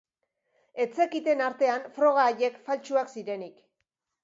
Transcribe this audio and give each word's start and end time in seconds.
Ez 0.85 0.87
zekiten, 1.03 1.43
artean, 1.49 1.85
froga 1.99 2.25
haiek 2.31 2.59
faltsuak 2.71 3.15
zirenik. 3.17 3.65